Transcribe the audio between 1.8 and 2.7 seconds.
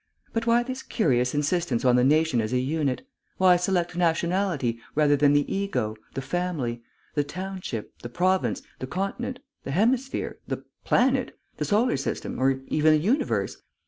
on the nation as a